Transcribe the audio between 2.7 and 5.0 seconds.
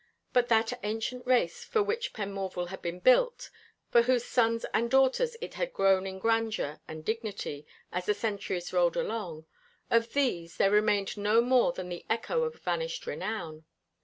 been built, for whose sons and